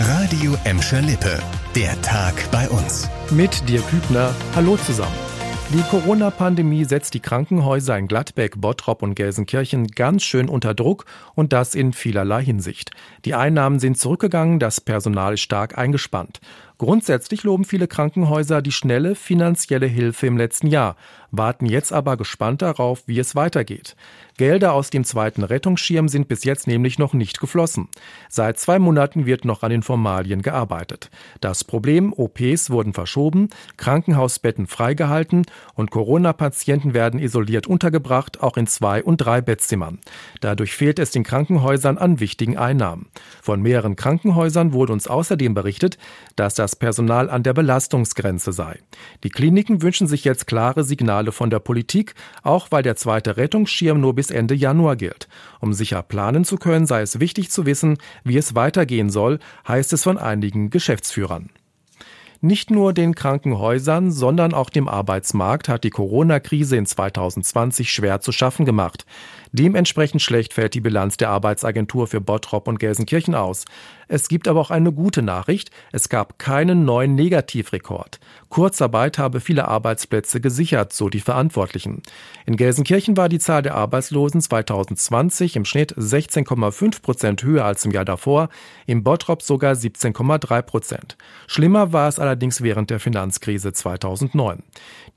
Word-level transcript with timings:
Radio 0.00 0.56
Emscher 0.62 1.02
Lippe. 1.02 1.40
Der 1.74 2.00
Tag 2.02 2.32
bei 2.52 2.68
uns. 2.68 3.10
Mit 3.32 3.68
dir 3.68 3.80
Kübner. 3.80 4.32
Hallo 4.54 4.76
zusammen. 4.76 5.10
Die 5.74 5.82
Corona-Pandemie 5.82 6.84
setzt 6.84 7.14
die 7.14 7.20
Krankenhäuser 7.20 7.98
in 7.98 8.06
Gladbeck, 8.06 8.60
Bottrop 8.60 9.02
und 9.02 9.16
Gelsenkirchen 9.16 9.88
ganz 9.88 10.22
schön 10.22 10.48
unter 10.48 10.72
Druck 10.72 11.04
und 11.34 11.52
das 11.52 11.74
in 11.74 11.92
vielerlei 11.92 12.44
Hinsicht. 12.44 12.92
Die 13.24 13.34
Einnahmen 13.34 13.80
sind 13.80 13.98
zurückgegangen, 13.98 14.60
das 14.60 14.80
Personal 14.80 15.34
ist 15.34 15.40
stark 15.40 15.76
eingespannt. 15.76 16.40
Grundsätzlich 16.78 17.42
loben 17.42 17.64
viele 17.64 17.88
Krankenhäuser 17.88 18.62
die 18.62 18.70
schnelle 18.70 19.16
finanzielle 19.16 19.86
Hilfe 19.86 20.28
im 20.28 20.36
letzten 20.36 20.68
Jahr, 20.68 20.94
warten 21.32 21.66
jetzt 21.66 21.92
aber 21.92 22.16
gespannt 22.16 22.62
darauf, 22.62 23.02
wie 23.06 23.18
es 23.18 23.34
weitergeht. 23.34 23.96
Gelder 24.36 24.72
aus 24.72 24.90
dem 24.90 25.02
zweiten 25.02 25.42
Rettungsschirm 25.42 26.08
sind 26.08 26.28
bis 26.28 26.44
jetzt 26.44 26.68
nämlich 26.68 27.00
noch 27.00 27.12
nicht 27.12 27.40
geflossen. 27.40 27.88
Seit 28.28 28.60
zwei 28.60 28.78
Monaten 28.78 29.26
wird 29.26 29.44
noch 29.44 29.64
an 29.64 29.70
den 29.70 29.82
Formalien 29.82 30.42
gearbeitet. 30.42 31.10
Das 31.40 31.64
Problem, 31.64 32.12
OPs 32.12 32.70
wurden 32.70 32.92
verschoben, 32.92 33.48
Krankenhausbetten 33.76 34.68
freigehalten 34.68 35.46
und 35.74 35.90
Corona-Patienten 35.90 36.94
werden 36.94 37.18
isoliert 37.18 37.66
untergebracht, 37.66 38.40
auch 38.40 38.56
in 38.56 38.68
zwei 38.68 39.02
und 39.02 39.16
drei 39.16 39.40
Bettzimmern. 39.40 39.98
Dadurch 40.40 40.76
fehlt 40.76 41.00
es 41.00 41.10
den 41.10 41.24
Krankenhäusern 41.24 41.98
an 41.98 42.20
wichtigen 42.20 42.56
Einnahmen. 42.56 43.08
Von 43.42 43.62
mehreren 43.62 43.96
Krankenhäusern 43.96 44.72
wurde 44.72 44.92
uns 44.92 45.08
außerdem 45.08 45.54
berichtet, 45.54 45.98
dass 46.36 46.54
das 46.54 46.67
Personal 46.76 47.30
an 47.30 47.42
der 47.42 47.54
Belastungsgrenze 47.54 48.52
sei. 48.52 48.78
Die 49.24 49.30
Kliniken 49.30 49.82
wünschen 49.82 50.06
sich 50.06 50.24
jetzt 50.24 50.46
klare 50.46 50.84
Signale 50.84 51.32
von 51.32 51.50
der 51.50 51.58
Politik, 51.58 52.14
auch 52.42 52.68
weil 52.70 52.82
der 52.82 52.96
zweite 52.96 53.36
Rettungsschirm 53.36 54.00
nur 54.00 54.14
bis 54.14 54.30
Ende 54.30 54.54
Januar 54.54 54.96
gilt. 54.96 55.28
Um 55.60 55.72
sicher 55.72 56.02
planen 56.02 56.44
zu 56.44 56.56
können, 56.56 56.86
sei 56.86 57.02
es 57.02 57.20
wichtig 57.20 57.50
zu 57.50 57.66
wissen, 57.66 57.98
wie 58.24 58.36
es 58.36 58.54
weitergehen 58.54 59.10
soll, 59.10 59.38
heißt 59.66 59.92
es 59.92 60.04
von 60.04 60.18
einigen 60.18 60.70
Geschäftsführern. 60.70 61.50
Nicht 62.40 62.70
nur 62.70 62.92
den 62.92 63.16
Krankenhäusern, 63.16 64.12
sondern 64.12 64.54
auch 64.54 64.70
dem 64.70 64.86
Arbeitsmarkt 64.86 65.68
hat 65.68 65.82
die 65.82 65.90
Corona-Krise 65.90 66.76
in 66.76 66.86
2020 66.86 67.90
schwer 67.90 68.20
zu 68.20 68.30
schaffen 68.30 68.64
gemacht. 68.64 69.06
Dementsprechend 69.52 70.22
schlecht 70.22 70.52
fällt 70.52 70.74
die 70.74 70.80
Bilanz 70.80 71.16
der 71.16 71.30
Arbeitsagentur 71.30 72.06
für 72.06 72.20
Bottrop 72.20 72.68
und 72.68 72.78
Gelsenkirchen 72.78 73.34
aus. 73.34 73.64
Es 74.08 74.28
gibt 74.28 74.48
aber 74.48 74.60
auch 74.60 74.70
eine 74.70 74.92
gute 74.92 75.22
Nachricht. 75.22 75.70
Es 75.92 76.08
gab 76.08 76.38
keinen 76.38 76.84
neuen 76.84 77.14
Negativrekord. 77.14 78.20
Kurzarbeit 78.48 79.18
habe 79.18 79.40
viele 79.40 79.68
Arbeitsplätze 79.68 80.40
gesichert, 80.40 80.92
so 80.94 81.10
die 81.10 81.20
Verantwortlichen. 81.20 82.02
In 82.46 82.56
Gelsenkirchen 82.56 83.16
war 83.18 83.28
die 83.28 83.38
Zahl 83.38 83.62
der 83.62 83.74
Arbeitslosen 83.74 84.40
2020 84.40 85.56
im 85.56 85.64
Schnitt 85.66 85.94
16,5 85.94 87.02
Prozent 87.02 87.42
höher 87.42 87.64
als 87.64 87.84
im 87.84 87.90
Jahr 87.90 88.06
davor, 88.06 88.48
im 88.86 89.02
Bottrop 89.04 89.42
sogar 89.42 89.74
17,3 89.74 90.62
Prozent. 90.62 91.18
Schlimmer 91.46 91.92
war 91.92 92.08
es 92.08 92.18
allerdings 92.18 92.62
während 92.62 92.88
der 92.88 93.00
Finanzkrise 93.00 93.74
2009. 93.74 94.62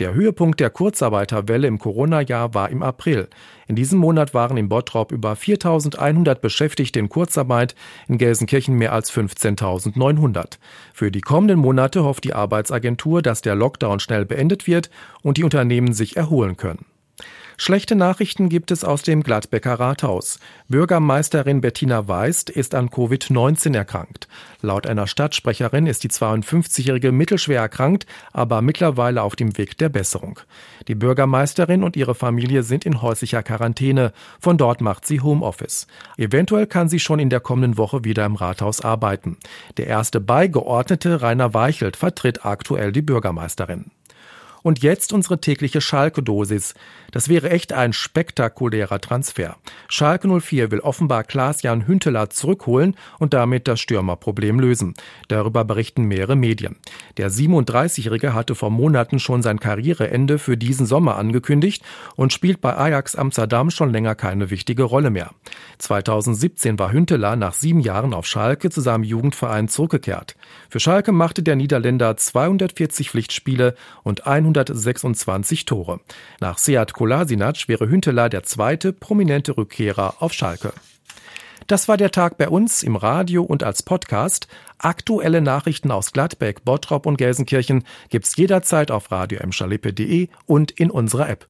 Der 0.00 0.14
Höhepunkt 0.14 0.58
der 0.58 0.70
Kurzarbeiterwelle 0.70 1.68
im 1.68 1.78
Corona-Jahr 1.78 2.54
war 2.54 2.70
im 2.70 2.82
April. 2.82 3.28
In 3.70 3.76
diesem 3.76 4.00
Monat 4.00 4.34
waren 4.34 4.56
in 4.56 4.68
Bottrop 4.68 5.12
über 5.12 5.34
4.100 5.34 6.40
Beschäftigte 6.40 6.98
in 6.98 7.08
Kurzarbeit, 7.08 7.76
in 8.08 8.18
Gelsenkirchen 8.18 8.74
mehr 8.74 8.92
als 8.92 9.12
15.900. 9.12 10.58
Für 10.92 11.12
die 11.12 11.20
kommenden 11.20 11.60
Monate 11.60 12.02
hofft 12.02 12.24
die 12.24 12.34
Arbeitsagentur, 12.34 13.22
dass 13.22 13.42
der 13.42 13.54
Lockdown 13.54 14.00
schnell 14.00 14.26
beendet 14.26 14.66
wird 14.66 14.90
und 15.22 15.36
die 15.36 15.44
Unternehmen 15.44 15.92
sich 15.92 16.16
erholen 16.16 16.56
können. 16.56 16.84
Schlechte 17.62 17.94
Nachrichten 17.94 18.48
gibt 18.48 18.70
es 18.70 18.84
aus 18.84 19.02
dem 19.02 19.22
Gladbecker 19.22 19.74
Rathaus. 19.74 20.40
Bürgermeisterin 20.68 21.60
Bettina 21.60 22.08
Weist 22.08 22.48
ist 22.48 22.74
an 22.74 22.88
Covid-19 22.88 23.76
erkrankt. 23.76 24.28
Laut 24.62 24.86
einer 24.86 25.06
Stadtsprecherin 25.06 25.86
ist 25.86 26.02
die 26.02 26.08
52-jährige 26.08 27.12
mittelschwer 27.12 27.60
erkrankt, 27.60 28.06
aber 28.32 28.62
mittlerweile 28.62 29.22
auf 29.22 29.36
dem 29.36 29.58
Weg 29.58 29.76
der 29.76 29.90
Besserung. 29.90 30.40
Die 30.88 30.94
Bürgermeisterin 30.94 31.84
und 31.84 31.96
ihre 31.96 32.14
Familie 32.14 32.62
sind 32.62 32.86
in 32.86 33.02
häuslicher 33.02 33.42
Quarantäne. 33.42 34.14
Von 34.40 34.56
dort 34.56 34.80
macht 34.80 35.04
sie 35.04 35.20
Homeoffice. 35.20 35.86
Eventuell 36.16 36.66
kann 36.66 36.88
sie 36.88 36.98
schon 36.98 37.18
in 37.18 37.28
der 37.28 37.40
kommenden 37.40 37.76
Woche 37.76 38.04
wieder 38.04 38.24
im 38.24 38.36
Rathaus 38.36 38.80
arbeiten. 38.80 39.36
Der 39.76 39.86
erste 39.86 40.18
Beigeordnete 40.18 41.20
Rainer 41.20 41.52
Weichelt 41.52 41.98
vertritt 41.98 42.46
aktuell 42.46 42.90
die 42.90 43.02
Bürgermeisterin. 43.02 43.90
Und 44.62 44.82
jetzt 44.82 45.12
unsere 45.12 45.40
tägliche 45.40 45.80
Schalke-Dosis. 45.80 46.74
Das 47.12 47.28
wäre 47.28 47.50
echt 47.50 47.72
ein 47.72 47.92
spektakulärer 47.92 49.00
Transfer. 49.00 49.56
Schalke 49.88 50.28
04 50.40 50.70
will 50.70 50.80
offenbar 50.80 51.24
Klaas-Jan 51.24 51.86
Hünteler 51.86 52.30
zurückholen 52.30 52.96
und 53.18 53.34
damit 53.34 53.68
das 53.68 53.80
Stürmerproblem 53.80 54.60
lösen. 54.60 54.94
Darüber 55.28 55.64
berichten 55.64 56.04
mehrere 56.04 56.36
Medien. 56.36 56.76
Der 57.16 57.30
37-Jährige 57.30 58.34
hatte 58.34 58.54
vor 58.54 58.70
Monaten 58.70 59.18
schon 59.18 59.42
sein 59.42 59.60
Karriereende 59.60 60.38
für 60.38 60.56
diesen 60.56 60.86
Sommer 60.86 61.16
angekündigt 61.16 61.82
und 62.16 62.32
spielt 62.32 62.60
bei 62.60 62.76
Ajax 62.76 63.16
Amsterdam 63.16 63.70
schon 63.70 63.90
länger 63.90 64.14
keine 64.14 64.50
wichtige 64.50 64.84
Rolle 64.84 65.10
mehr. 65.10 65.30
2017 65.78 66.78
war 66.78 66.92
Hünteler 66.92 67.36
nach 67.36 67.54
sieben 67.54 67.80
Jahren 67.80 68.14
auf 68.14 68.26
Schalke 68.26 68.70
zu 68.70 68.80
seinem 68.80 69.04
Jugendverein 69.04 69.68
zurückgekehrt. 69.68 70.36
Für 70.68 70.80
Schalke 70.80 71.12
machte 71.12 71.42
der 71.42 71.56
Niederländer 71.56 72.16
240 72.16 73.10
Pflichtspiele 73.10 73.74
und 74.02 74.26
100 74.26 74.60
126 74.70 75.64
Tore. 75.64 76.00
Nach 76.40 76.58
Seat 76.58 76.92
Kolasinac 76.92 77.68
wäre 77.68 77.88
Hünteler 77.88 78.28
der 78.28 78.42
zweite 78.42 78.92
prominente 78.92 79.56
Rückkehrer 79.56 80.16
auf 80.20 80.32
Schalke. 80.32 80.72
Das 81.70 81.86
war 81.86 81.96
der 81.96 82.10
Tag 82.10 82.36
bei 82.36 82.48
uns 82.48 82.82
im 82.82 82.96
Radio 82.96 83.44
und 83.44 83.62
als 83.62 83.84
Podcast. 83.84 84.48
Aktuelle 84.78 85.40
Nachrichten 85.40 85.92
aus 85.92 86.10
Gladbeck, 86.10 86.64
Bottrop 86.64 87.06
und 87.06 87.16
Gelsenkirchen 87.16 87.84
gibt's 88.08 88.34
jederzeit 88.34 88.90
auf 88.90 89.12
radio 89.12 89.38
und 90.46 90.72
in 90.72 90.90
unserer 90.90 91.28
App. 91.28 91.38